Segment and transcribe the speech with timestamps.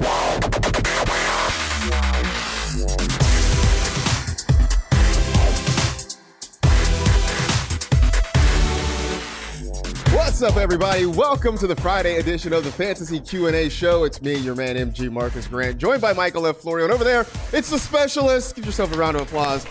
[0.00, 0.10] What's
[10.42, 11.06] up, everybody?
[11.06, 14.04] Welcome to the Friday edition of the Fantasy Q&A Show.
[14.04, 16.58] It's me, your man, MG Marcus Grant, joined by Michael F.
[16.58, 16.84] Florio.
[16.84, 17.22] And over there,
[17.52, 18.54] it's the specialist.
[18.54, 19.66] Give yourself a round of applause.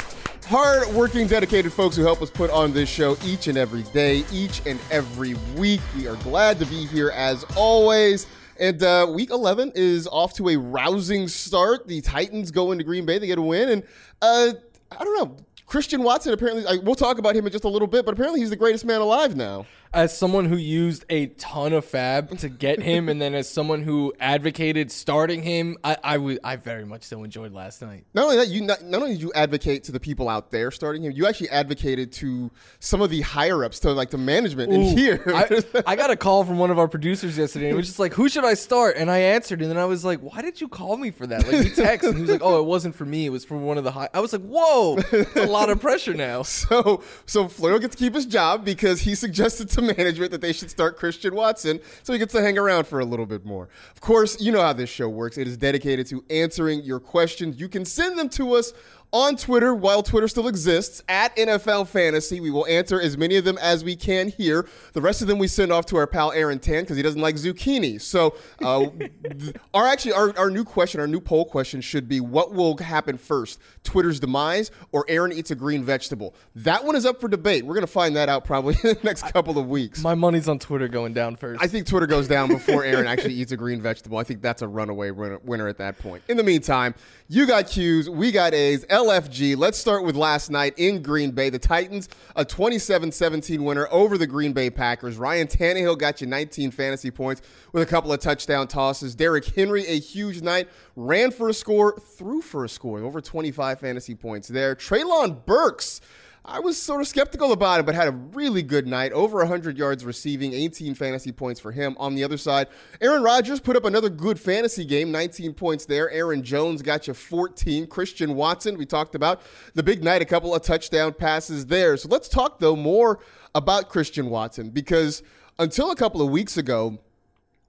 [0.47, 4.61] Hard-working, dedicated folks who help us put on this show each and every day, each
[4.65, 5.81] and every week.
[5.93, 8.27] We are glad to be here as always.
[8.57, 11.85] And uh, week 11 is off to a rousing start.
[11.85, 13.19] The Titans go into Green Bay.
[13.19, 13.67] They get a win.
[13.67, 13.83] And
[14.21, 14.53] uh,
[14.97, 15.35] I don't know.
[15.65, 18.39] Christian Watson apparently, I, we'll talk about him in just a little bit, but apparently
[18.39, 22.49] he's the greatest man alive now as someone who used a ton of FAAB to
[22.49, 26.85] get him, and then as someone who advocated starting him, I, I, w- I very
[26.85, 28.05] much so enjoyed last night.
[28.13, 30.71] Not only that, you not, not only did you advocate to the people out there
[30.71, 34.71] starting him, you actually advocated to some of the higher ups, to like the management
[34.71, 35.23] Ooh, in here.
[35.27, 37.99] I, I, got a call from one of our producers yesterday, and it was just
[37.99, 40.59] like, "Who should I start?" And I answered, and then I was like, "Why did
[40.59, 42.95] you call me for that?" Like he texted, and he was like, "Oh, it wasn't
[42.95, 45.45] for me; it was for one of the high." I was like, "Whoa, it's a
[45.45, 49.69] lot of pressure now." So, so Florio gets to keep his job because he suggested
[49.77, 52.99] to management that they should start Christian Watson so he gets to hang around for
[52.99, 53.69] a little bit more.
[53.91, 55.37] Of course, you know how this show works.
[55.37, 57.59] It is dedicated to answering your questions.
[57.59, 58.73] You can send them to us
[59.13, 62.39] on Twitter while Twitter still exists at NFL Fantasy.
[62.39, 64.67] We will answer as many of them as we can here.
[64.93, 67.21] The rest of them we send off to our pal Aaron Tan because he doesn't
[67.21, 68.01] like zucchini.
[68.01, 68.87] So, uh,
[69.73, 73.17] our actually our, our new question, our new poll question should be: What will happen
[73.17, 76.35] first, Twitter's demise or Aaron eats a green vegetable?
[76.55, 77.65] That one is up for debate.
[77.65, 80.01] We're gonna find that out probably in the next couple of weeks.
[80.01, 81.61] My money's on Twitter going down first.
[81.61, 84.17] I think Twitter goes down before Aaron actually eats a green vegetable.
[84.17, 86.23] I think that's a runaway winner at that point.
[86.27, 86.93] In the meantime,
[87.29, 88.85] you got Q's, we got A's.
[88.97, 89.55] LFG.
[89.55, 91.51] Let's start with last night in Green Bay.
[91.51, 95.17] The Titans, a 27 17 winner over the Green Bay Packers.
[95.17, 97.43] Ryan Tannehill got you 19 fantasy points
[97.73, 99.13] with a couple of touchdown tosses.
[99.13, 103.79] Derrick Henry, a huge night, ran for a score, threw for a score, over 25
[103.79, 104.73] fantasy points there.
[104.73, 106.01] Treylon Burks
[106.49, 109.11] I was sort of skeptical about it, but had a really good night.
[109.11, 111.97] Over 100 yards receiving, 18 fantasy points for him.
[111.99, 112.67] On the other side,
[113.01, 116.09] Aaron Rodgers put up another good fantasy game, 19 points there.
[116.09, 117.87] Aaron Jones got you 14.
[117.87, 119.41] Christian Watson, we talked about
[119.73, 121.97] the big night, a couple of touchdown passes there.
[121.97, 123.19] So let's talk, though, more
[123.53, 125.23] about Christian Watson because
[125.59, 126.97] until a couple of weeks ago,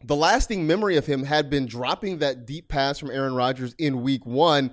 [0.04, 4.02] the lasting memory of him had been dropping that deep pass from Aaron Rodgers in
[4.02, 4.72] week one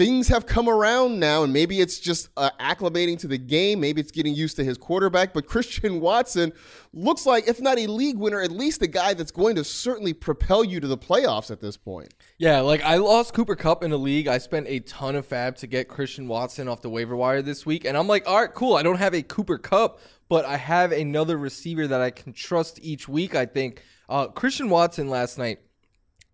[0.00, 3.80] things have come around now, and maybe it's just uh, acclimating to the game.
[3.80, 5.34] Maybe it's getting used to his quarterback.
[5.34, 6.52] But Christian Watson
[6.92, 10.12] looks like, if not a league winner, at least a guy that's going to certainly
[10.12, 12.14] propel you to the playoffs at this point.
[12.38, 14.28] Yeah, like I lost Cooper Kupp in a league.
[14.28, 17.66] I spent a ton of FAAB to get Christian Watson off the waiver wire this
[17.66, 17.84] week.
[17.84, 18.76] And I'm like, all right, cool.
[18.76, 22.78] I don't have a Cooper Kupp, but I have another receiver that I can trust
[22.82, 23.82] each week, I think.
[24.08, 25.60] Uh, Christian Watson last night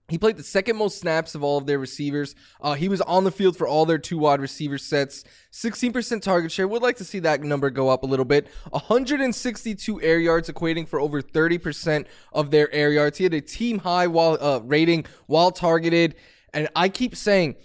[0.09, 2.37] he played the second most snaps of all of their receivers.
[2.61, 5.25] Uh, he was on the field for all their two wide receiver sets.
[5.53, 6.69] 16% target share.
[6.69, 8.47] Would like to see that number go up a little bit.
[8.71, 13.19] 162 air yards, equating for over 30% of their air yards.
[13.19, 16.15] He had a team high while uh, rating while targeted.
[16.55, 17.56] And I keep saying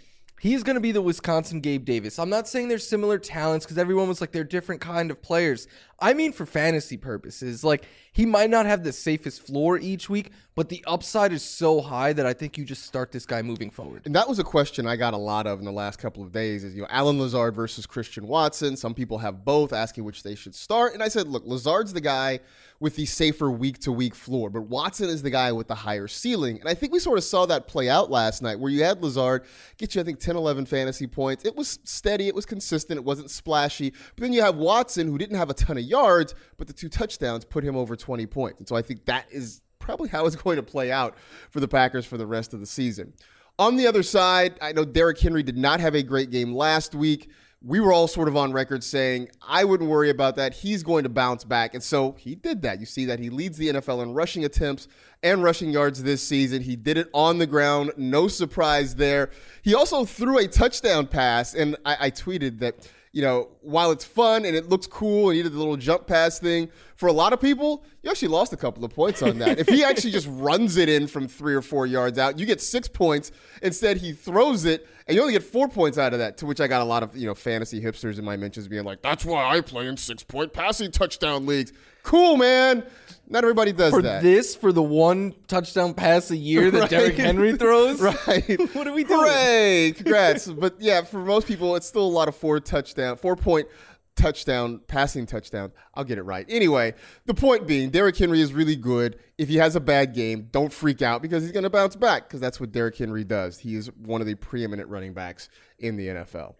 [0.41, 2.17] He's going to be the Wisconsin Gabe Davis.
[2.17, 5.67] I'm not saying they're similar talents because everyone was like they're different kind of players.
[5.99, 7.63] I mean for fantasy purposes.
[7.63, 11.81] Like he might not have the safest floor each week, but the upside is so
[11.81, 14.03] high that I think you just start this guy moving forward.
[14.05, 16.31] And that was a question I got a lot of in the last couple of
[16.31, 18.77] days is you know Allen Lazard versus Christian Watson.
[18.77, 20.93] Some people have both asking which they should start.
[20.93, 22.41] And I said, look, Lazard's the guy
[22.79, 24.51] with the safer week to week floor.
[24.51, 26.59] But Watson is the guy with the higher ceiling.
[26.59, 29.01] And I think we sort of saw that play out last night where you had
[29.01, 29.45] Lazard
[29.79, 31.43] get you, I think, 10, 11 fantasy points.
[31.43, 33.89] It was steady, it was consistent, it wasn't splashy.
[34.15, 36.87] But then you have Watson who didn't have a ton of yards, but the two
[36.87, 38.59] touchdowns put him over 20 points.
[38.59, 41.17] And so I think that is probably how it's going to play out
[41.49, 43.13] for the Packers for the rest of the season.
[43.59, 46.95] On the other side, I know Derrick Henry did not have a great game last
[46.95, 47.29] week
[47.63, 50.53] we were all sort of on record saying, I wouldn't worry about that.
[50.53, 51.75] He's going to bounce back.
[51.75, 52.79] And so he did that.
[52.79, 54.87] You see that he leads the NFL in rushing attempts
[55.21, 56.63] and rushing yards this season.
[56.63, 57.91] He did it on the ground.
[57.97, 59.29] No surprise there.
[59.61, 61.53] He also threw a touchdown pass.
[61.53, 65.37] And I, I tweeted that you know, while it's fun and it looks cool and
[65.37, 68.53] he did the little jump pass thing, for a lot of people, you actually lost
[68.53, 69.59] a couple of points on that.
[69.59, 72.61] if he actually just runs it in from three or four yards out, you get
[72.61, 73.31] six points.
[73.61, 76.37] Instead, he throws it and you only get four points out of that.
[76.37, 78.83] To which I got a lot of you know fantasy hipsters in my mentions being
[78.83, 81.73] like, "That's why I play in six point passing touchdown leagues."
[82.03, 82.83] Cool, man.
[83.29, 84.23] Not everybody does For that.
[84.23, 86.89] this, for the one touchdown pass a year that Right.
[86.89, 88.59] Derrick Henry throws, Right.
[88.73, 89.19] What are we doing?
[89.21, 89.93] Hooray!
[89.95, 90.47] Congrats.
[90.47, 93.67] but yeah, for most people, it's still a lot of four touchdown, four point
[94.15, 95.71] touchdown, passing touchdown.
[95.93, 96.45] I'll get it right.
[96.49, 96.93] Anyway,
[97.25, 99.19] the point being, Derrick Henry is really good.
[99.37, 102.27] If he has a bad game, don't freak out because he's going to bounce back
[102.27, 103.57] because that's what Derrick Henry does.
[103.57, 105.49] He is one of the preeminent running backs
[105.79, 106.55] in the NFL.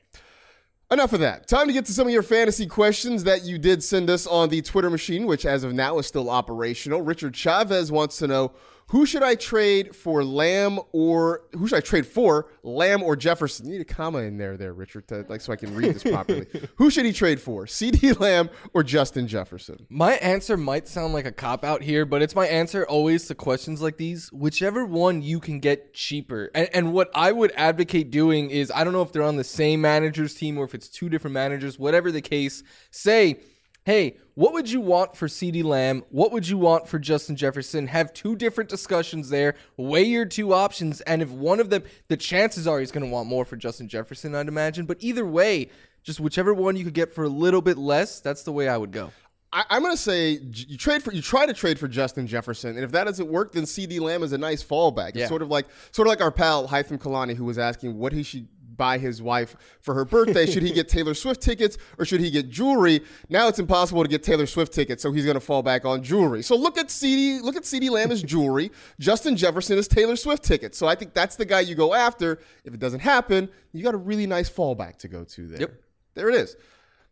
[0.91, 1.47] Enough of that.
[1.47, 4.49] Time to get to some of your fantasy questions that you did send us on
[4.49, 7.01] the Twitter machine, which as of now is still operational.
[7.01, 8.51] Richard Chavez wants to know
[8.91, 13.65] who should I trade for Lamb or who should I trade for Lamb or Jefferson?
[13.65, 16.03] You need a comma in there, there, Richard, to, like so I can read this
[16.03, 16.45] properly.
[16.75, 17.65] who should he trade for?
[17.65, 19.87] CeeDee Lamb or Justin Jefferson?
[19.87, 23.35] My answer might sound like a cop out here, but it's my answer always to
[23.35, 24.29] questions like these.
[24.33, 26.51] Whichever one you can get cheaper.
[26.53, 29.45] And, and what I would advocate doing is I don't know if they're on the
[29.45, 33.39] same manager's team or if it's two different managers, whatever the case, say,
[33.85, 36.03] hey, what would you want for CeeDee Lamb?
[36.09, 37.87] What would you want for Justin Jefferson?
[37.87, 42.17] Have two different discussions there, weigh your two options, and if one of them, the
[42.17, 44.85] chances are he's going to want more for Justin Jefferson, I'd imagine.
[44.85, 45.69] But either way,
[46.03, 48.77] just whichever one you could get for a little bit less, that's the way I
[48.77, 49.11] would go.
[49.53, 52.75] I, I'm going to say you trade for you try to trade for Justin Jefferson,
[52.75, 55.09] and if that doesn't work, then CeeDee Lamb is a nice fallback.
[55.09, 55.27] It's Yeah.
[55.27, 58.23] sort of like sort of like our pal Hytham Kalani, who was asking what he
[58.23, 58.47] should
[58.81, 60.47] buy his wife for her birthday.
[60.47, 63.01] should he get Taylor Swift tickets or should he get jewelry?
[63.29, 66.01] Now it's impossible to get Taylor Swift tickets, so he's going to fall back on
[66.01, 66.41] jewelry.
[66.41, 68.71] So look at CeeDee look at CeeDee Lamb as jewelry.
[68.99, 70.79] Justin Jefferson is Taylor Swift tickets.
[70.79, 72.39] So I think that's the guy you go after.
[72.65, 75.59] If it doesn't happen, you got a really nice fallback to go to there.
[75.59, 75.73] Yep.
[76.15, 76.57] There it is.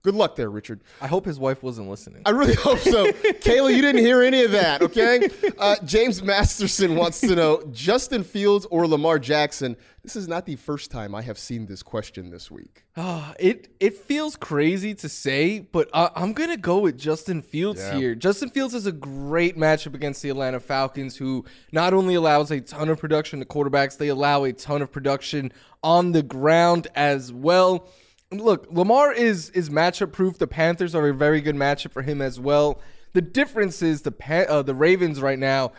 [0.01, 0.81] Good luck there, Richard.
[1.01, 2.22] I hope his wife wasn't listening.
[2.25, 3.06] I really hope so.
[3.12, 5.28] Kayla, you didn't hear any of that, okay?
[5.57, 9.75] Uh, James Masterson wants to know Justin Fields or Lamar Jackson.
[10.01, 12.86] This is not the first time I have seen this question this week.
[12.96, 17.81] Ah, it it feels crazy to say, but uh, I'm gonna go with Justin Fields
[17.81, 17.98] Yeah.
[17.98, 18.16] here.
[18.16, 21.44] Justin Fields is a great matchup against the Atlanta Falcons, who
[21.74, 25.52] not only allows a ton of production to quarterbacks, they allow a ton of production
[25.84, 27.90] on the ground as well.
[28.31, 30.38] Look, Lamar is is matchup proof.
[30.38, 32.80] The Panthers are a very good matchup for him as well.
[33.14, 34.14] The difference is the
[34.50, 35.72] uh, the Ravens right now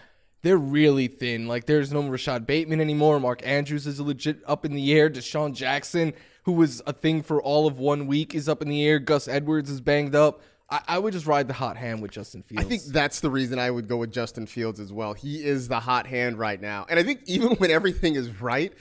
[0.43, 1.49] they're really thin.
[1.49, 3.21] Like there's no Rashod Bateman anymore.
[3.21, 5.11] Mark Andrews is legit up in the air.
[5.11, 6.15] DeSean Jackson,
[6.45, 8.99] who was a thing for all of one week, is up in the air.
[8.99, 10.41] Gus Edwards is banged up.
[10.71, 12.65] I, I would just ride the hot hand with Justin Fields.
[12.65, 15.13] I think that's the reason I would go with Justin Fields as well.
[15.13, 16.87] He is the hot hand right now.
[16.89, 18.73] And I think even when everything is right,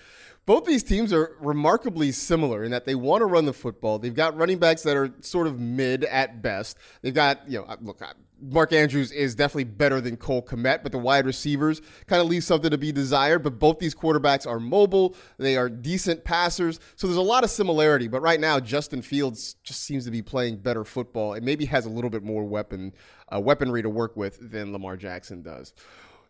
[0.50, 4.00] both these teams are remarkably similar in that they want to run the football.
[4.00, 6.80] They've got running backs that are sort of mid at best.
[7.04, 10.82] They've got, you know, uh, look, uh, Mark Andrews is definitely better than Cole Kmet,
[10.82, 13.44] but the wide receivers kind of leave something to be desired.
[13.44, 15.16] But both these quarterbacks are mobile.
[15.38, 16.80] They are decent passers.
[16.96, 18.08] So there's a lot of similarity.
[18.08, 21.86] But right now, Justin Fields just seems to be playing better football and maybe has
[21.86, 22.94] a little bit more weapon
[23.32, 25.76] uh, weaponry to work with than Lamar Jackson does.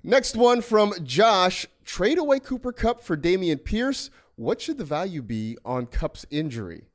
[0.04, 1.68] Next one from Josh.
[1.84, 4.10] Trade away Cooper Kupp for Dameon Pierce.
[4.36, 6.90] What should the value be on Kupp's injury?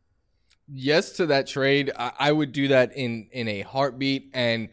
[0.69, 1.91] yes to that trade.
[1.97, 4.31] I, would do that in in a heartbeat.
[4.35, 4.69] And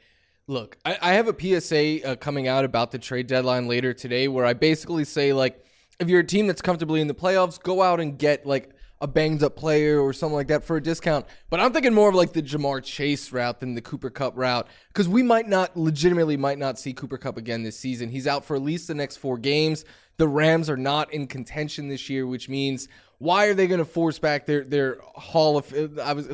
[0.48, 4.28] look, I, I have a PSA uh, coming out about the trade deadline later today,
[4.28, 5.64] where I basically say like,
[6.00, 9.08] if you're a team that's comfortably in the playoffs, go out and get like a
[9.08, 11.26] banged up player or something like that for a discount.
[11.50, 14.68] But I'm thinking more of like the Ja'Marr Chase route than the Cooper Kupp route
[14.90, 18.10] because we might not legitimately might not see Cooper Kupp again this season.
[18.10, 19.84] He's out for at least the next four games.
[20.18, 23.86] The Rams are not in contention this year, which means why are they going to
[23.86, 26.28] force back their their Hall of I was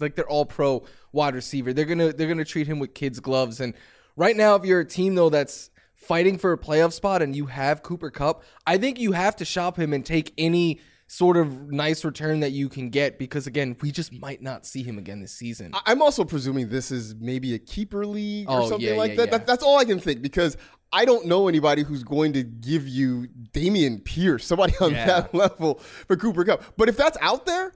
[0.00, 1.74] like their All Pro wide receiver?
[1.74, 3.60] They're gonna they're gonna treat him with kids gloves.
[3.60, 3.74] And
[4.16, 7.46] right now, if you're a team though that's fighting for a playoff spot and you
[7.46, 11.70] have Cooper Kupp, I think you have to shop him and take any sort of
[11.70, 15.20] nice return that you can get because again, we just might not see him again
[15.20, 15.72] this season.
[15.86, 19.16] I'm also presuming this is maybe a keeper league or Oh, something yeah, like yeah,
[19.18, 19.26] that.
[19.26, 19.38] yeah.
[19.38, 19.46] that.
[19.46, 20.56] That's all I can think because
[20.92, 25.74] I don't know anybody who's going to give you Dameon Pierce, somebody on that level
[26.06, 26.62] for Cooper Kupp.
[26.76, 27.72] But if that's out there,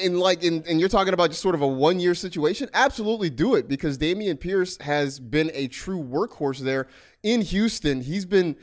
[0.00, 3.28] in like in, and you're talking about just sort of a one year situation, absolutely
[3.30, 6.86] do it because Dameon Pierce has been a true workhorse there
[7.24, 8.00] in Houston.
[8.00, 8.56] He's been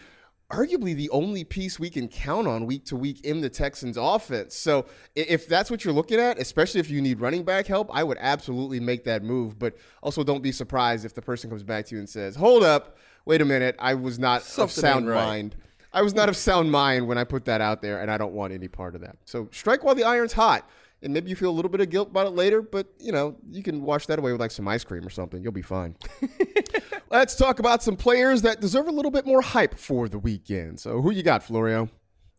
[0.51, 4.55] arguably the only piece we can count on week to week in the Texans offense.
[4.55, 8.03] So if that's what you're looking at, especially if you need running back help, I
[8.03, 9.59] would absolutely make that move.
[9.59, 12.63] But also don't be surprised if the person comes back to you and says, hold
[12.63, 15.55] up, wait a minute, I was not of sound right." mind.
[15.93, 18.33] I was not of sound mind when I put that out there, and I don't
[18.33, 19.17] want any part of that.
[19.25, 20.69] So strike while the iron's hot.
[21.01, 23.35] and maybe you feel a little bit of guilt about it later, but you know,
[23.49, 25.41] you can wash that away with like some ice cream or something.
[25.41, 25.95] You'll be fine.
[27.11, 30.79] Let's talk about some players that deserve a little bit more hype for the weekend.
[30.79, 31.89] So, who you got, Florio?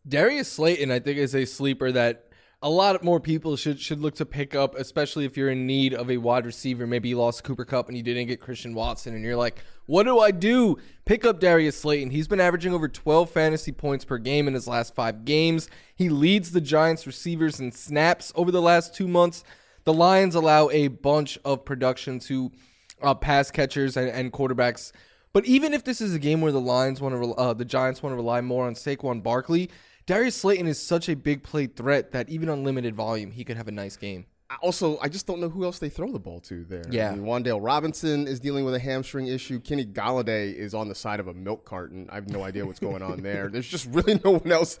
[0.07, 2.29] Darius Slayton, I think, is a sleeper that
[2.61, 5.93] a lot more people should should look to pick up, especially if you're in need
[5.93, 6.87] of a wide receiver.
[6.87, 10.03] Maybe you lost Cooper Kupp and you didn't get Christian Watson, and you're like, what
[10.03, 10.77] do I do?
[11.03, 12.11] Pick up Darius Slayton.
[12.11, 15.67] He's been averaging over 12 fantasy points per game in his last five games.
[15.93, 19.43] He leads the Giants receivers in snaps over the last two months.
[19.83, 22.53] The Lions allow a bunch of production to
[23.01, 24.91] uh, pass catchers and, and, quarterbacks.
[25.33, 28.03] But even if this is a game where the Lions want to, uh, the Giants
[28.03, 29.69] want to rely more on Saquon Barkley,
[30.05, 33.57] Darius Slayton is such a big play threat that even on limited volume, he could
[33.57, 34.25] have a nice game.
[34.61, 36.83] Also, I just don't know who else they throw the ball to there.
[36.89, 37.11] Yeah.
[37.11, 39.59] I mean, Wan'Dale Robinson is dealing with a hamstring issue.
[39.59, 42.09] Kenny Golladay is on the side of a milk carton.
[42.11, 43.47] I have no idea what's going on there.
[43.47, 44.77] There's just really no one else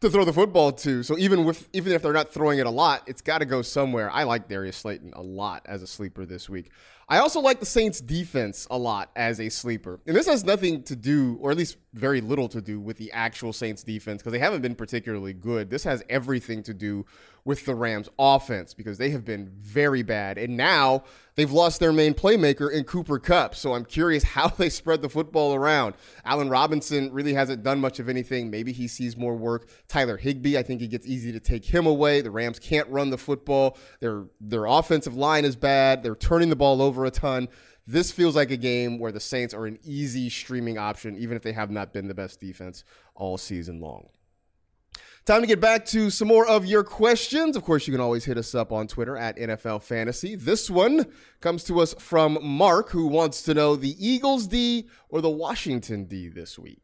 [0.00, 1.02] to throw the football to.
[1.02, 3.62] So even with even if they're not throwing it a lot, it's got to go
[3.62, 4.10] somewhere.
[4.10, 6.70] I like Darius Slayton a lot as a sleeper this week.
[7.08, 10.00] I also like the Saints defense a lot as a sleeper.
[10.06, 13.10] And this has nothing to do, or at least very little to do, with the
[13.12, 15.70] actual Saints defense because they haven't been particularly good.
[15.70, 17.06] This has everything to do
[17.44, 20.38] with the Rams offense because they have been very bad.
[20.38, 21.04] And now
[21.36, 23.54] they've lost their main playmaker in Cooper Kupp.
[23.54, 25.94] So I'm curious how they spread the football around.
[26.24, 28.50] Allen Robinson really hasn't done much of anything.
[28.50, 29.68] Maybe he sees more work.
[29.86, 32.22] Tyler Higbee, I think it gets easy to take him away.
[32.22, 33.78] The Rams can't run the football.
[34.00, 36.02] Their their offensive line is bad.
[36.02, 37.48] They're turning the ball over a ton.
[37.86, 41.42] This feels like a game where the Saints are an easy streaming option, even if
[41.42, 44.08] they have not been the best defense all season long.
[45.26, 47.56] Time to get back to some more of your questions.
[47.56, 50.34] Of course, you can always hit us up on Twitter at NFL Fantasy.
[50.34, 51.06] This one
[51.40, 56.04] comes to us from Mark, who wants to know the Eagles D or the Washington
[56.04, 56.82] D this week.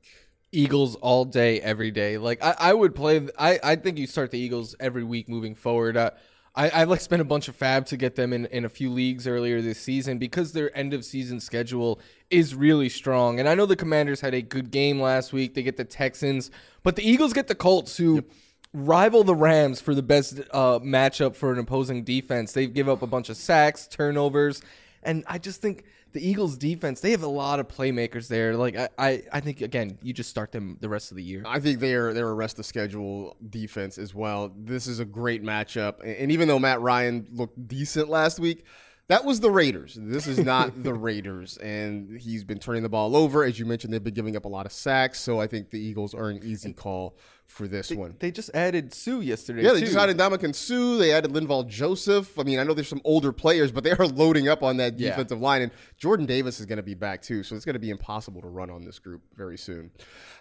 [0.53, 2.17] Eagles all day, every day.
[2.17, 3.29] Like I, I would play.
[3.39, 5.99] I, I think you start the Eagles every week moving forward.
[5.99, 6.13] Uh,
[6.55, 8.91] I, I like spent a bunch of FAAB to get them in, in a few
[8.91, 13.39] leagues earlier this season because their end of season schedule is really strong.
[13.39, 15.55] And I know the Commanders had a good game last week.
[15.55, 16.51] They get the Texans,
[16.83, 18.25] but the Eagles get the Colts, who yep.
[18.73, 22.53] rival the Rams for the best uh, matchup for an opposing defense.
[22.53, 24.61] They give up a bunch of sacks, turnovers,
[25.03, 28.57] and I just think the Eagles defense, they have a lot of playmakers there.
[28.57, 31.43] Like I, I, I, think again, you just start them the rest of the year.
[31.47, 34.53] I think they're they're a rest of schedule defense as well.
[34.57, 35.97] This is a great matchup.
[36.05, 38.65] And even though Matt Ryan looked decent last week,
[39.11, 39.99] that was the Raiders.
[40.01, 41.57] This is not the Raiders.
[41.59, 43.45] And he's been turning the ball over.
[43.45, 45.21] As you mentioned, they've been giving up a lot of sacks.
[45.21, 47.17] So I think the Eagles are an easy call
[47.51, 48.15] for this they, one.
[48.19, 49.63] They just added Suh yesterday.
[49.63, 49.87] Yeah, they too.
[49.87, 50.97] just added Ndamukong Suh.
[50.99, 52.39] They added Linval Joseph.
[52.39, 54.97] I mean, I know there's some older players, but they are loading up on that
[54.97, 55.45] defensive yeah.
[55.45, 55.63] line.
[55.63, 58.41] And Jordan Davis is going to be back too, so it's going to be impossible
[58.41, 59.91] to run on this group very soon.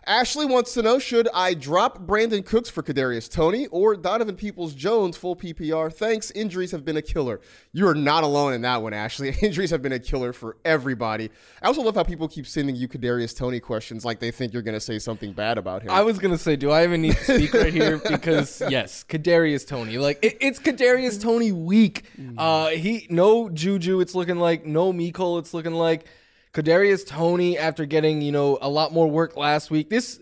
[0.05, 4.73] Ashley wants to know: Should I drop Brandin Cooks for Kadarius Toney or Donovan Peoples
[4.73, 5.91] Jones full PPR?
[5.91, 6.31] Thanks.
[6.31, 7.41] Injuries have been a killer.
[7.73, 9.35] You are not alone in that one, Ashley.
[9.41, 11.29] Injuries have been a killer for everybody.
[11.61, 14.61] I also love how people keep sending you Kadarius Toney questions like they think you're
[14.61, 15.89] going to say something bad about him.
[15.89, 17.97] I was going to say, do I even need to speak right here?
[18.09, 19.97] because yes, Kadarius Toney.
[19.97, 22.03] Like it, it's Kadarius Toney week.
[22.37, 23.99] Uh, he no Juju.
[23.99, 25.39] It's looking like no Mecole.
[25.39, 26.05] It's looking like
[26.53, 29.89] Kadarius Toney after getting you know a lot more work last week.
[29.89, 30.19] This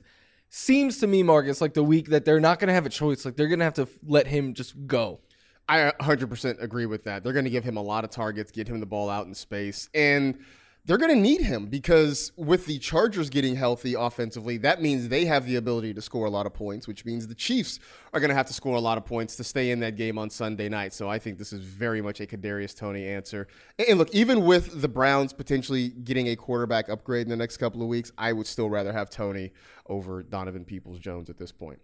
[0.49, 3.25] seems to me, Marcus, like the week that they're not going to have a choice.
[3.25, 5.19] Like they're going to have to let him just go.
[5.69, 7.23] I 100% agree with that.
[7.23, 9.35] They're going to give him a lot of targets, get him the ball out in
[9.35, 10.39] space, and
[10.87, 15.25] they're going to need him because with the Chargers getting healthy offensively, that means they
[15.25, 17.79] have the ability to score a lot of points, which means the Chiefs
[18.13, 20.17] are going to have to score a lot of points to stay in that game
[20.17, 20.93] on Sunday night.
[20.93, 23.49] So I think this is very much a Kadarius Toney answer.
[23.89, 27.81] And look, even with the Browns potentially getting a quarterback upgrade in the next couple
[27.81, 29.51] of weeks, I would still rather have Toney
[29.87, 31.79] over Donovan Peoples Jones at this point.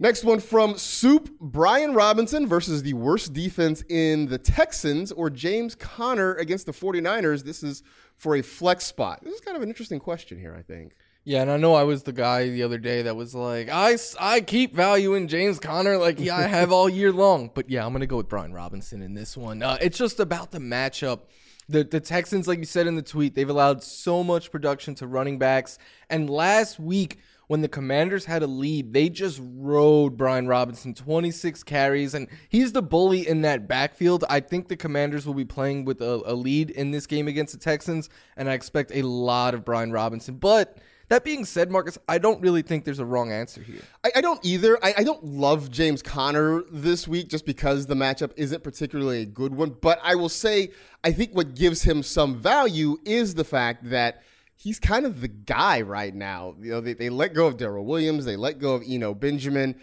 [0.00, 5.76] Next one from Soup Brian Robinson versus the worst defense in the Texans or James
[5.76, 7.44] Conner against the 49ers.
[7.44, 7.82] This is
[8.16, 9.20] for a flex spot.
[9.22, 10.94] This is kind of an interesting question here, I think.
[11.22, 13.96] Yeah, and I know I was the guy the other day that was like, I,
[14.20, 17.50] I keep valuing James Conner like yeah, I have all year long.
[17.54, 19.62] But yeah, I'm going to go with Brian Robinson in this one.
[19.62, 21.20] Uh, it's just about the matchup.
[21.68, 25.06] The, the Texans, like you said in the tweet, they've allowed so much production to
[25.06, 25.78] running backs.
[26.10, 31.62] And last week, when the Commanders had a lead, they just rode Brian Robinson 26
[31.62, 34.24] carries, and he's the bully in that backfield.
[34.28, 37.52] I think the Commanders will be playing with a, a lead in this game against
[37.52, 40.36] the Texans, and I expect a lot of Brian Robinson.
[40.36, 43.82] But that being said, Marcus, I don't really think there's a wrong answer here.
[44.02, 44.78] I, I don't either.
[44.82, 49.26] I, I, don't love James Conner this week just because the matchup isn't particularly a
[49.26, 49.76] good one.
[49.80, 50.70] But I will say,
[51.02, 54.22] I think what gives him some value is the fact that
[54.56, 56.54] he's kind of the guy right now.
[56.60, 59.76] You know, they, they let go of Darrel Williams, they let go of Eno Benjamin.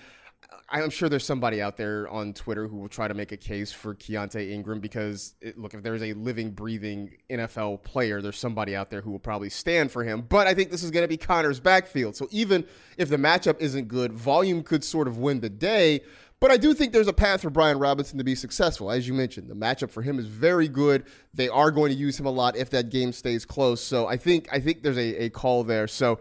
[0.73, 3.73] I'm sure there's somebody out there on Twitter who will try to make a case
[3.73, 8.73] for Keaontay Ingram because, it, look, if there's a living, breathing NFL player, there's somebody
[8.73, 10.21] out there who will probably stand for him.
[10.21, 12.15] But I think this is going to be Conner's backfield.
[12.15, 12.65] So even
[12.97, 16.01] if the matchup isn't good, volume could sort of win the day.
[16.41, 18.89] But I do think there's a path for Brian Robinson to be successful.
[18.89, 21.05] As you mentioned, the matchup for him is very good.
[21.35, 23.79] They are going to use him a lot if that game stays close.
[23.79, 25.87] So I think I think there's a, a call there.
[25.87, 26.19] So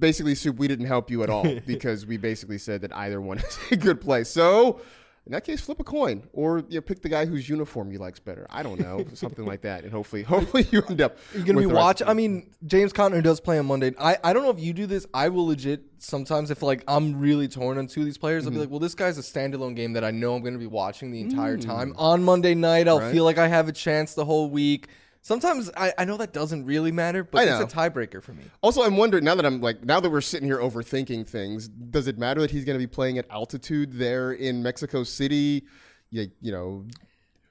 [0.00, 3.38] basically, Soup, we didn't help you at all because we basically said that either one
[3.38, 4.24] is a good play.
[4.24, 4.80] So
[5.26, 7.98] in that case, flip a coin or you know, pick the guy whose uniform you
[7.98, 8.46] likes better.
[8.48, 11.18] I don't know, something like that, and hopefully, hopefully you end up.
[11.34, 12.06] You're gonna be watching.
[12.08, 13.92] I mean, James Conner does play on Monday.
[13.98, 15.06] I, I don't know if you do this.
[15.12, 18.42] I will legit sometimes if like I'm really torn on two of these players.
[18.44, 18.48] Mm-hmm.
[18.48, 20.66] I'll be like, well, this guy's a standalone game that I know I'm gonna be
[20.66, 22.86] watching the entire time on Monday night.
[22.88, 23.02] I'll Mm.
[23.02, 23.12] Right.
[23.12, 24.88] feel like I have a chance the whole week.
[25.26, 27.82] Sometimes I, I know that doesn't really matter, but I it's know.
[27.82, 28.44] a tiebreaker for me.
[28.62, 31.66] Also, I'm wondering now that I'm like now that we're sitting here overthinking things.
[31.66, 35.64] Does it matter that he's going to be playing at altitude there in Mexico City?
[36.10, 36.84] You, you know,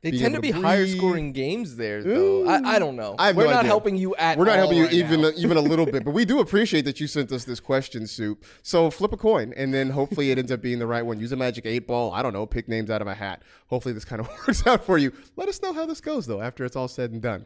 [0.01, 0.95] They being tend to able be higher breathe.
[0.95, 2.47] scoring games there, though.
[2.47, 3.11] I, I don't know.
[3.11, 3.15] Mm.
[3.19, 3.67] I have We're no not idea.
[3.67, 5.31] helping you at We're not all helping you right even now.
[5.35, 8.41] even a little bit, but we do appreciate that you sent us this question, Soup.
[8.61, 11.19] So flip a coin, and then hopefully it ends up being the right one.
[11.19, 12.13] Use a magic eight ball.
[12.13, 12.45] I don't know.
[12.45, 13.43] Pick names out of a hat.
[13.67, 15.11] Hopefully this kind of works out for you.
[15.35, 17.45] Let us know how this goes though after it's all said and done.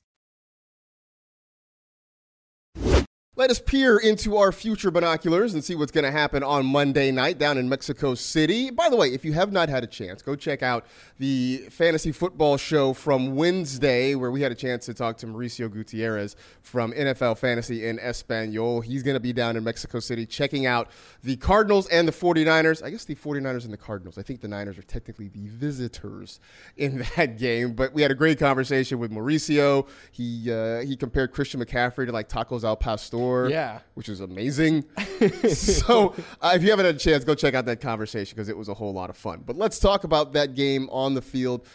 [3.41, 7.09] Let us peer into our future binoculars and see what's going to happen on Monday
[7.09, 8.69] night down in Mexico City.
[8.69, 10.85] By the way, if you have not had a chance, go check out
[11.17, 15.71] the fantasy football show from Wednesday, where we had a chance to talk to Mauricio
[15.71, 18.79] Gutierrez from NFL Fantasy in Espanol.
[18.81, 20.89] He's going to be down in Mexico City checking out
[21.23, 22.83] the Cardinals and the 49ers.
[22.83, 24.19] I guess the 49ers and the Cardinals.
[24.19, 26.39] I think the Niners are technically the visitors
[26.77, 29.87] in that game, but we had a great conversation with Mauricio.
[30.11, 33.79] He uh, he compared Christian McCaffrey to like tacos al pastor Yeah.
[33.95, 34.85] which is amazing.
[35.53, 38.57] so, uh, if you haven't had a chance, go check out that conversation because it
[38.57, 39.43] was a whole lot of fun.
[39.45, 41.65] But let's talk about that game on the field.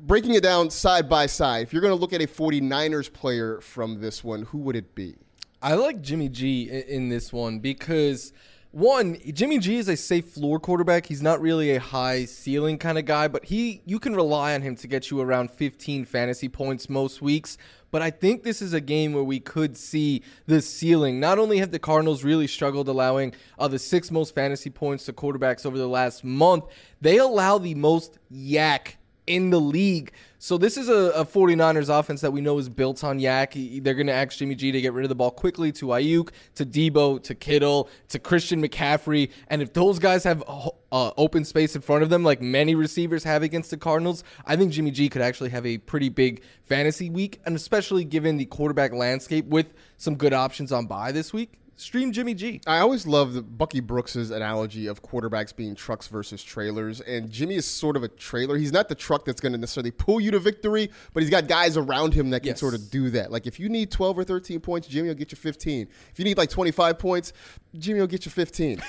[0.00, 3.60] Breaking it down side by side, if you're going to look at a 49ers player
[3.60, 5.14] from this one, who would it be?
[5.62, 8.32] I like Jimmy G in this one because
[8.72, 11.06] one, Jimmy G is a safe floor quarterback.
[11.06, 14.62] He's not really a high ceiling kind of guy, but he you can rely on
[14.62, 17.58] him to get you around 15 fantasy points most weeks.
[17.90, 21.20] But I think this is a game where we could see the ceiling.
[21.20, 25.12] Not only have the Cardinals really struggled allowing uh, the six most fantasy points to
[25.12, 26.64] quarterbacks over the last month,
[27.02, 28.94] they allow the most YAC
[29.26, 30.12] in the league.
[30.38, 33.82] So this is a, a 49ers offense that we know is built on YAC.
[33.84, 36.30] They're going to ask Jimmy G to get rid of the ball quickly to Aiyuk,
[36.56, 39.30] to Deebo, to Kittle, to Christian McCaffrey.
[39.46, 43.22] And if those guys have uh, open space in front of them, like many receivers
[43.22, 47.08] have against the Cardinals, I think Jimmy G could actually have a pretty big fantasy
[47.08, 51.61] week, and especially given the quarterback landscape with some good options on bye this week.
[51.82, 52.60] Stream Jimmy G.
[52.66, 57.56] I always love the Bucky Brooks's analogy of quarterbacks being trucks versus trailers, and Jimmy
[57.56, 58.56] is sort of a trailer.
[58.56, 61.48] He's not the truck that's going to necessarily pull you to victory, but he's got
[61.48, 62.60] guys around him that can Yes.
[62.60, 63.32] sort of do that.
[63.32, 65.88] Like if you need 12 or 13 points, Jimmy will get you 15.
[66.12, 67.32] If you need like 25 points,
[67.76, 68.80] Jimmy will get you 15.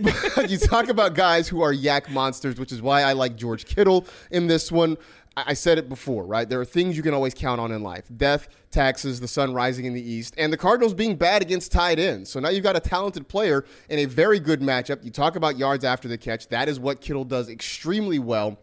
[0.00, 3.64] but you talk about guys who are YAC monsters, which is why I like George
[3.66, 4.96] Kittle in this one.
[5.46, 6.48] I said it before, right?
[6.48, 9.84] There are things you can always count on in life death, taxes, the sun rising
[9.84, 12.30] in the east, and the Cardinals being bad against tight ends.
[12.30, 15.04] So now you've got a talented player in a very good matchup.
[15.04, 16.48] You talk about yards after the catch.
[16.48, 18.58] That is what Kittle does extremely well.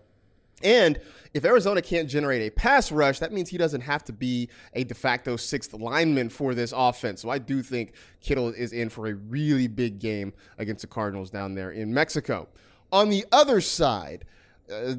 [0.63, 0.99] And
[1.33, 4.83] if Arizona can't generate a pass rush, that means he doesn't have to be a
[4.85, 7.21] de facto sixth lineman for this offense.
[7.21, 11.29] So I do think Kittle is in for a really big game against the Cardinals
[11.29, 12.47] down there in Mexico.
[12.91, 14.25] On the other side,
[14.71, 14.95] uh,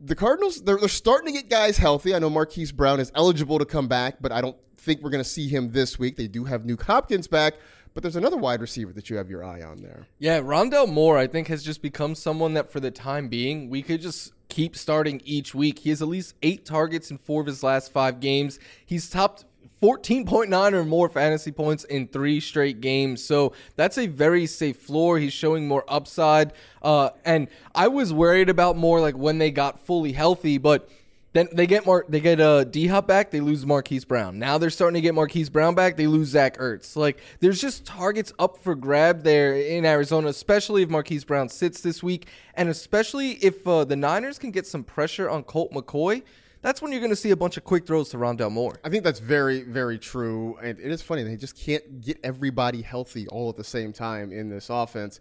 [0.00, 2.14] the Cardinals, they're, they're starting to get guys healthy.
[2.14, 5.22] I know Marquise Brown is eligible to come back, but I don't think we're going
[5.22, 6.16] to see him this week.
[6.16, 7.54] They do have Nuke Hopkins back,
[7.92, 10.06] but there's another wide receiver that you have your eye on there.
[10.18, 13.82] Yeah, Rondale Moore, I think, has just become someone that for the time being, we
[13.82, 15.80] could just keep starting each week.
[15.80, 18.58] He has at least eight targets in four of his last five games.
[18.84, 19.44] He's topped
[19.82, 23.24] 14.9 or more fantasy points in three straight games.
[23.24, 25.18] So that's a very safe floor.
[25.18, 26.52] He's showing more upside.
[26.82, 30.88] Uh, and I was worried about more like when they got fully healthy, but
[31.32, 34.38] then they get Mar- they get uh, D Hop back, they lose Marquise Brown.
[34.38, 36.96] Now they're starting to get Marquise Brown back, they lose Zach Ertz.
[36.96, 41.80] Like there's just targets up for grab there in Arizona, especially if Marquise Brown sits
[41.82, 46.22] this week, and especially if uh, the Niners can get some pressure on Colt McCoy.
[46.62, 48.78] That's when you're going to see a bunch of quick throws to Rondale Moore.
[48.84, 50.58] I think that's very, very true.
[50.62, 51.22] And it is funny.
[51.22, 55.20] They just can't get everybody healthy all at the same time in this offense.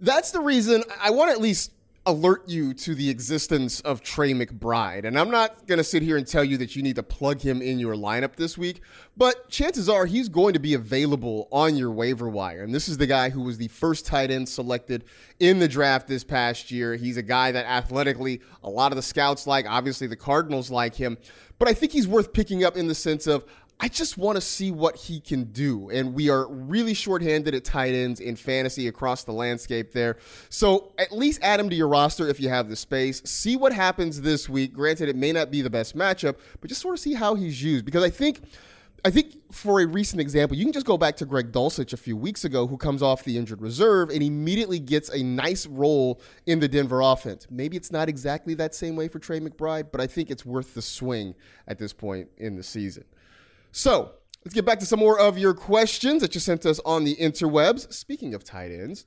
[0.00, 1.70] That's the reason I want to at least
[2.04, 5.04] alert you to the existence of Trey McBride.
[5.04, 7.40] And I'm not going to sit here and tell you that you need to plug
[7.40, 8.80] him in your lineup this week,
[9.16, 12.64] but chances are he's going to be available on your waiver wire.
[12.64, 15.04] And this is the guy who was the first tight end selected
[15.38, 16.96] in the draft this past year.
[16.96, 20.96] He's a guy that athletically a lot of the scouts like, obviously the Cardinals like
[20.96, 21.18] him,
[21.60, 23.44] but I think he's worth picking up in the sense of
[23.84, 25.90] I just want to see what he can do.
[25.90, 30.18] And we are really shorthanded at tight ends in fantasy across the landscape there.
[30.50, 33.20] So at least add him to your roster if you have the space.
[33.24, 34.72] See what happens this week.
[34.72, 37.60] Granted, it may not be the best matchup, but just sort of see how he's
[37.60, 37.84] used.
[37.84, 38.40] Because I think.
[39.04, 41.96] I think for a recent example, you can just go back to Greg Dulcich a
[41.96, 46.20] few weeks ago, who comes off the injured reserve and immediately gets a nice role
[46.46, 47.48] in the Denver offense.
[47.50, 50.74] Maybe it's not exactly that same way for Trey McBride, but I think it's worth
[50.74, 51.34] the swing
[51.66, 53.02] at this point in the season.
[53.72, 54.12] So
[54.44, 57.16] let's get back to some more of your questions that you sent us on the
[57.16, 57.92] interwebs.
[57.92, 59.06] Speaking of tight ends,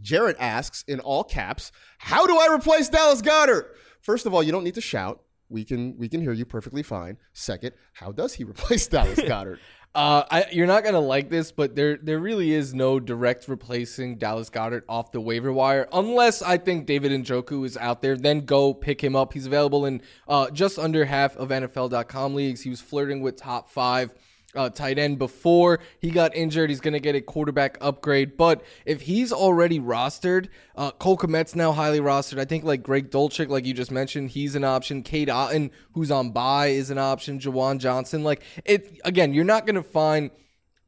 [0.00, 4.50] Jared asks in all caps, "How do I replace Dallas Goedert?" First of all, you
[4.50, 5.22] don't need to shout.
[5.50, 7.18] We can we can hear you perfectly fine.
[7.34, 9.58] Second, how does he replace Dallas Goedert?
[9.92, 14.18] Uh, I, you're not gonna like this, but there there really is no direct replacing
[14.18, 18.16] Dallas Goedert off the waiver wire, unless I think David Njoku is out there.
[18.16, 19.32] Then go pick him up.
[19.32, 22.60] He's available in uh, just under half of NFL.com leagues.
[22.60, 24.14] He was flirting with top five.
[24.52, 26.70] Uh, tight end before he got injured.
[26.70, 28.36] He's going to get a quarterback upgrade.
[28.36, 32.40] But if he's already rostered, uh, Cole Kmet's now highly rostered.
[32.40, 35.04] I think like Greg Dulcich, like you just mentioned, he's an option.
[35.04, 37.38] Cade Otton, who's on bye, is an option.
[37.38, 40.32] Juwan Johnson, like it again, you're not going to find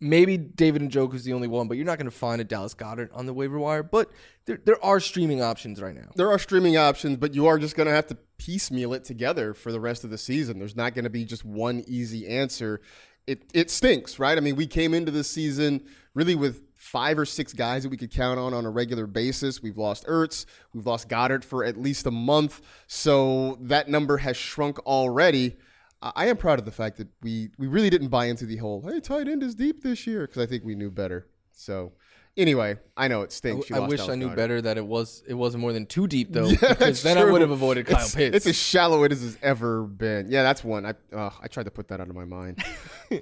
[0.03, 2.75] maybe David and Njoku's the only one, but you're not going to find a Dallas
[2.75, 3.85] Goedert on the waiver wire.
[3.85, 4.11] But
[4.45, 6.11] there, there are streaming options right now.
[6.17, 9.55] there are streaming options, but you are just going to have to piecemeal it together
[9.55, 10.59] for the rest of the season.
[10.59, 12.81] There's not going to be just one easy answer.
[13.27, 14.37] It it stinks, right?
[14.37, 15.83] I mean, we came into this season
[16.15, 19.63] really with five or six guys that we could count on on a regular basis.
[19.63, 24.37] We've lost Ertz, we've lost Goedert for at least a month, so that number has
[24.37, 25.57] shrunk already.
[26.03, 28.57] I I am proud of the fact that we we really didn't buy into the
[28.57, 31.29] whole hey tight end is deep this year because I think we knew better.
[31.53, 31.93] So
[32.37, 33.69] anyway, I know it stinks.
[33.71, 34.37] You I lost wish I knew Goedert.
[34.37, 37.25] better that it was it wasn't more than too deep though, Yeah, because then I
[37.25, 38.37] would have avoided Kyle it's, Pitts.
[38.37, 40.31] It's as shallow it has ever been.
[40.31, 40.87] Yeah, that's one.
[40.87, 42.63] I uh, I tried to put that out of my mind.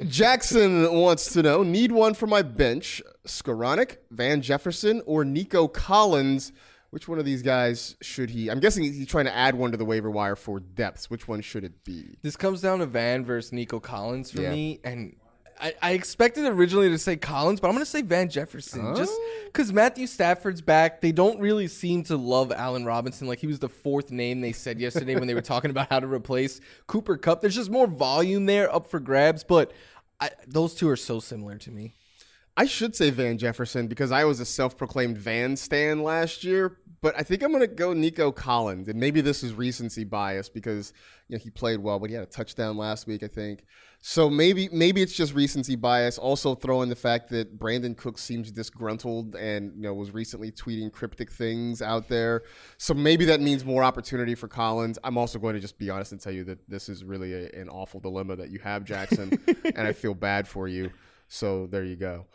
[0.08, 3.02] Jackson wants to know: Need one for my bench?
[3.26, 6.52] Skowronek, Van Jefferson, or Nico Collins?
[6.90, 8.50] Which one of these guys should he?
[8.50, 11.08] I'm guessing he's trying to add one to the waiver wire for depths.
[11.08, 12.18] Which one should it be?
[12.22, 14.50] This comes down to Van versus Nico Collins for Yeah.
[14.50, 15.14] me, and
[15.60, 19.12] I, I expected originally to say Collins, but I'm going to say Van Jefferson, just
[19.14, 19.40] oh.
[19.46, 21.00] because Matthew Stafford's back.
[21.00, 23.28] They don't really seem to love Allen Robinson.
[23.28, 26.00] Like he was the fourth name they said yesterday when they were talking about how
[26.00, 27.40] to replace Cooper Kupp.
[27.40, 29.72] There's just more volume there up for grabs, but
[30.18, 31.94] I, those two are so similar to me.
[32.56, 37.14] I should say Van Jefferson because I was a self-proclaimed Van stan last year, but
[37.18, 40.92] I think I'm going to go Nico Collins, and maybe this is recency bias because
[41.28, 43.64] you know he played well, but he had a touchdown last week, I think.
[44.02, 46.16] So maybe maybe it's just recency bias.
[46.16, 50.50] Also throw in the fact that Brandin Cook seems disgruntled and you know was recently
[50.50, 52.42] tweeting cryptic things out there.
[52.78, 54.98] So maybe that means more opportunity for Collins.
[55.04, 57.50] I'm also going to just be honest and tell you that this is really a,
[57.50, 60.90] an awful dilemma that you have, Jackson, and I feel bad for you.
[61.28, 62.26] So there you go.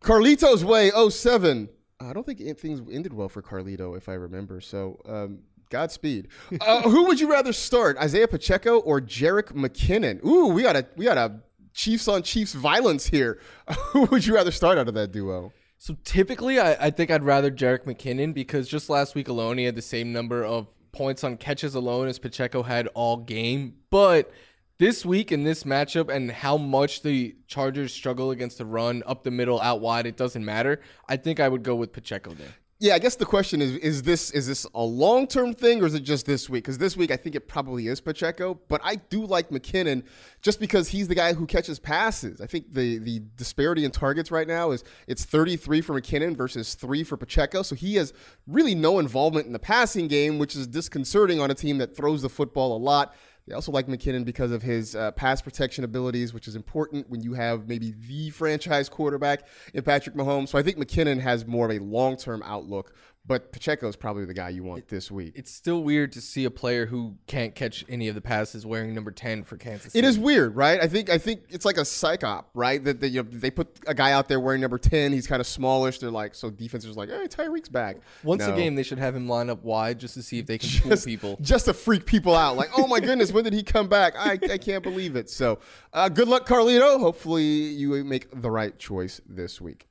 [0.00, 1.68] Carlito's way 07.
[2.00, 4.60] I don't think things ended well for Carlito, if I remember.
[4.60, 5.38] So um,
[5.74, 6.28] Godspeed.
[6.60, 10.24] Uh, who would you rather start, Isaiah Pacheco or Jerick McKinnon?
[10.24, 11.40] Ooh, we got a we got a
[11.72, 13.40] Chiefs on Chiefs violence here.
[13.88, 15.52] who would you rather start out of that duo?
[15.78, 19.64] So typically, I, I think I'd rather Jerick McKinnon because just last week alone, he
[19.64, 23.74] had the same number of points on catches alone as Pacheco had all game.
[23.90, 24.30] But
[24.78, 29.24] this week in this matchup and how much the Chargers struggle against the run up
[29.24, 30.80] the middle, out wide, it doesn't matter.
[31.08, 32.54] I think I would go with Pacheco there
[32.84, 35.86] yeah, I guess the question is: is this is this a long term thing or
[35.86, 36.64] is it just this week?
[36.64, 40.02] Because this week I think it probably is Pacheco, but I do like McKinnon
[40.42, 42.42] just because he's the guy who catches passes.
[42.42, 46.74] I think the the disparity in targets right now is it's 33 for McKinnon versus
[46.74, 48.12] three for Pacheco, so he has
[48.46, 52.20] really no involvement in the passing game, which is disconcerting on a team that throws
[52.20, 53.14] the football a lot.
[53.46, 57.22] They also like McKinnon because of his uh, pass protection abilities, which is important when
[57.22, 60.48] you have maybe the franchise quarterback in Patrick Mahomes.
[60.48, 62.94] So I think McKinnon has more of a long term outlook
[63.26, 65.32] but Pacheco is probably the guy you want this week.
[65.34, 68.94] It's still weird to see a player who can't catch any of the passes wearing
[68.94, 69.92] number ten for Kansas.
[69.92, 69.98] City.
[69.98, 70.80] It is weird, right?
[70.80, 72.84] I think I think it's like a psych op, right?
[72.84, 75.12] That, that you know, they put a guy out there wearing number ten.
[75.12, 76.00] He's kind of smallish.
[76.00, 77.96] They're like, so defenses like, hey, Tyreek's back.
[78.22, 78.52] Once no.
[78.52, 80.68] a game, they should have him line up wide just to see if they can
[80.68, 82.56] just, fool people, just to freak people out.
[82.56, 84.14] Like, oh my goodness, when did he come back?
[84.18, 85.30] I, I can't believe it.
[85.30, 85.60] So,
[85.94, 87.00] uh, good luck, Carlito.
[87.00, 89.88] Hopefully, you make the right choice this week.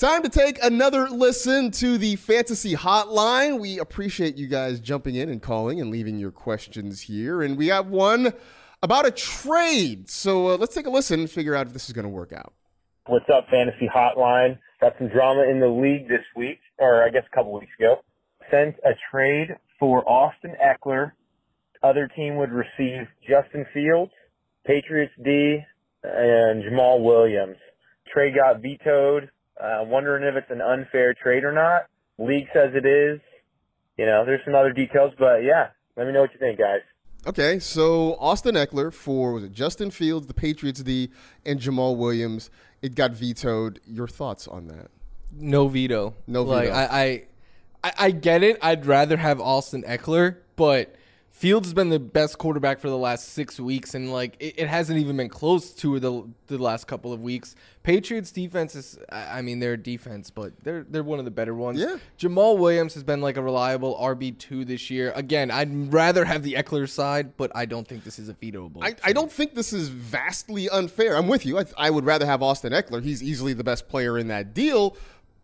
[0.00, 3.60] Time to take another listen to the fantasy hotline.
[3.60, 7.42] We appreciate you guys jumping in and calling and leaving your questions here.
[7.42, 8.32] And we have one
[8.82, 10.08] about a trade.
[10.08, 12.32] So uh, let's take a listen and figure out if this is going to work
[12.32, 12.54] out.
[13.08, 14.58] What's up, fantasy hotline?
[14.80, 17.96] Got some drama in the league this week, or I guess a couple weeks ago.
[18.50, 21.12] Sent a trade for Austin Ekeler.
[21.82, 24.12] Other team would receive Justin Fields,
[24.64, 25.58] Patriots D,
[26.02, 27.58] and Jamaal Williams.
[28.10, 29.28] Trade got vetoed
[29.60, 31.86] uh, wondering if it's an unfair trade or not.
[32.18, 33.20] League says it is.
[33.96, 36.80] You know, there's some other details, but yeah, let me know what you think, guys.
[37.26, 41.10] Okay, so Austin Ekeler for was it Justin Fields, the Patriots D,
[41.44, 42.50] and Jamaal Williams.
[42.80, 43.78] It got vetoed.
[43.86, 44.90] Your thoughts on that?
[45.32, 46.14] No veto.
[46.26, 46.56] No veto.
[46.56, 47.26] Like I,
[47.84, 48.58] I, I get it.
[48.62, 50.94] I'd rather have Austin Ekeler, but
[51.30, 54.68] Fields has been the best quarterback for the last six weeks, and like it, it,
[54.68, 57.54] hasn't even been close to the the last couple of weeks.
[57.82, 61.54] Patriots defense is, I mean, they're a defense, but they're they're one of the better
[61.54, 61.80] ones.
[61.80, 61.96] Yeah.
[62.18, 65.12] Jamaal Williams has been like a reliable RB two this year.
[65.14, 68.82] Again, I'd rather have the Ekeler side, but I don't think this is a vetoable.
[68.82, 71.16] I, I don't think this is vastly unfair.
[71.16, 71.58] I'm with you.
[71.58, 73.02] I, I would rather have Austin Ekeler.
[73.02, 74.94] He's easily the best player in that deal,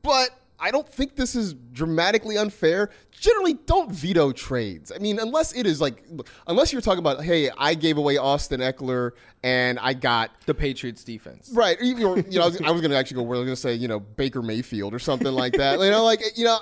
[0.02, 2.90] but I don't think this is dramatically unfair.
[3.10, 4.90] Generally, don't veto trades.
[4.94, 6.04] I mean, unless it is like,
[6.46, 11.04] unless you're talking about, hey, I gave away Austin Ekeler and I got the Patriots
[11.04, 11.80] defense, right?
[11.80, 13.22] You know, you know I was, was going to actually go.
[13.22, 15.78] We're going to say, you know, Baker Mayfield or something like that.
[15.80, 16.58] you know, like you know,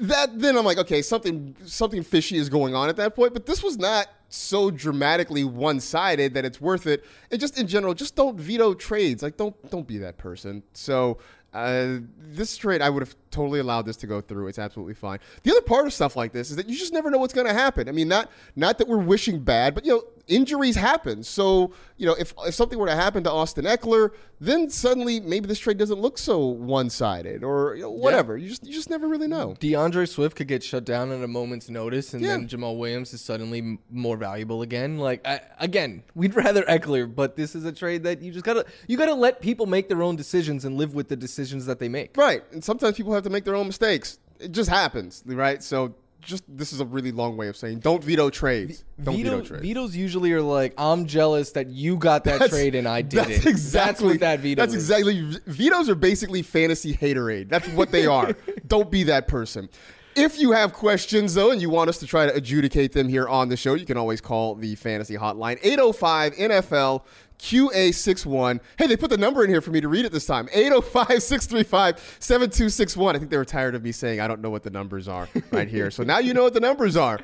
[0.00, 0.38] that.
[0.38, 3.32] Then I'm like, okay, something something fishy is going on at that point.
[3.32, 7.04] But this was not so dramatically one sided that it's worth it.
[7.30, 9.22] And just in general, just don't veto trades.
[9.22, 10.62] Like, don't don't be that person.
[10.72, 11.18] So
[11.56, 14.48] uh, this trade, I would have totally allowed this to go through.
[14.48, 15.18] It's absolutely fine.
[15.42, 17.46] The other part of stuff like this is that you just never know what's going
[17.46, 17.88] to happen.
[17.88, 21.22] I mean, not not that we're wishing bad, but you know, injuries happen.
[21.22, 24.10] So you know, if if something were to happen to Austin Ekeler,
[24.40, 28.36] then suddenly maybe this trade doesn't look so one sided or you know, whatever.
[28.36, 28.44] Yeah.
[28.44, 29.54] You just you just never really know.
[29.58, 32.30] D'Andre Swift could get shut down at a moment's notice, and yeah.
[32.30, 34.98] then Jamaal Williams is suddenly more valuable again.
[34.98, 38.66] Like I, again, we'd rather Ekeler, but this is a trade that you just gotta
[38.86, 41.78] you gotta let people make their own decisions and live with the decisions decisions that
[41.78, 42.16] they make.
[42.16, 42.42] Right.
[42.52, 44.18] And sometimes people have to make their own mistakes.
[44.38, 45.62] It just happens, right?
[45.62, 45.94] So
[46.26, 48.84] just this is a really long way of saying don't veto trades.
[49.02, 49.62] Don't veto, veto trades.
[49.62, 53.20] Vetoes usually are like, I'm jealous that you got that that's, trade and I did
[53.20, 53.46] that's it.
[53.46, 54.60] Exactly that's what that veto.
[54.60, 54.90] That's is.
[54.90, 55.38] exactly.
[55.46, 57.48] Vetoes are basically fantasy haterade.
[57.48, 58.36] That's what they are.
[58.66, 59.68] don't be that person.
[60.16, 63.28] If you have questions, though, and you want us to try to adjudicate them here
[63.28, 67.02] on the show, you can always call the fantasy hotline 805 NFL
[67.38, 68.60] QA61.
[68.78, 71.22] Hey, they put the number in here for me to read it this time 805
[71.22, 73.16] 635 7261.
[73.16, 75.28] I think they were tired of me saying I don't know what the numbers are
[75.50, 75.90] right here.
[75.90, 77.18] So now you know what the numbers are.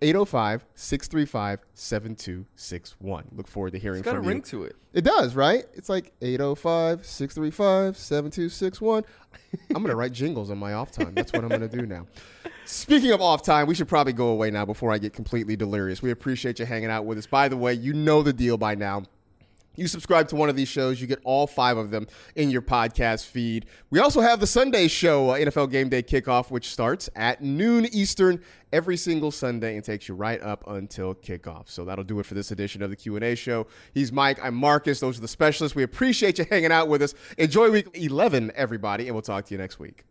[0.00, 3.24] 805 635 7261.
[3.34, 4.18] Look forward to hearing from you.
[4.18, 4.76] it's got a ring to it.
[4.92, 5.64] It does, right?
[5.74, 9.04] It's like 805 635 7261.
[9.70, 11.14] I'm going to write jingles on my off time.
[11.14, 12.06] That's what I'm going to do now.
[12.64, 16.02] Speaking of off time, we should probably go away now before I get completely delirious.
[16.02, 17.26] We appreciate you hanging out with us.
[17.26, 19.04] By the way, you know the deal by now.
[19.78, 22.62] You subscribe to one of these shows, you get all five of them in your
[22.62, 23.66] podcast feed.
[23.90, 27.86] We also have the Sunday show, uh, NFL Game Day Kickoff, which starts at noon
[27.86, 31.68] Eastern every single Sunday and takes you right up until kickoff.
[31.70, 33.66] So that'll do it for this edition of the Q&A show.
[33.94, 35.00] He's Mike, I'm Marcus.
[35.00, 35.74] Those are the specialists.
[35.74, 37.14] We appreciate you hanging out with us.
[37.38, 40.04] Enjoy week 11, everybody, and we'll talk to you next week.